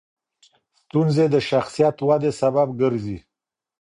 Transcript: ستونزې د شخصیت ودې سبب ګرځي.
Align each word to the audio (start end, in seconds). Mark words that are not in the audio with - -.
ستونزې 0.83 1.25
د 1.33 1.35
شخصیت 1.49 1.95
ودې 2.07 2.31
سبب 2.41 2.67
ګرځي. 2.81 3.17